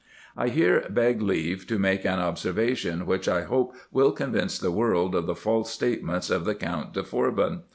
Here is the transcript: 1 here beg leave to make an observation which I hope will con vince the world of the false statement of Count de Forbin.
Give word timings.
1 0.33 0.47
here 0.49 0.83
beg 0.89 1.21
leave 1.21 1.67
to 1.67 1.77
make 1.77 2.03
an 2.05 2.17
observation 2.19 3.05
which 3.05 3.27
I 3.27 3.43
hope 3.43 3.75
will 3.91 4.11
con 4.13 4.31
vince 4.31 4.57
the 4.57 4.71
world 4.71 5.13
of 5.13 5.27
the 5.27 5.35
false 5.35 5.69
statement 5.69 6.31
of 6.31 6.47
Count 6.57 6.93
de 6.93 7.03
Forbin. 7.03 7.61